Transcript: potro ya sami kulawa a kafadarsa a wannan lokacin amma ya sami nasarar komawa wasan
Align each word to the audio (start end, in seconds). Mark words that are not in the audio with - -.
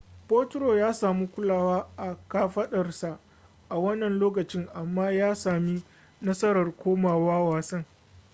potro 0.27 0.77
ya 0.77 0.93
sami 0.93 1.27
kulawa 1.27 1.89
a 1.97 2.15
kafadarsa 2.27 3.19
a 3.69 3.77
wannan 3.79 4.19
lokacin 4.19 4.67
amma 4.73 5.11
ya 5.11 5.35
sami 5.35 5.83
nasarar 6.21 6.71
komawa 6.77 7.49
wasan 7.49 7.85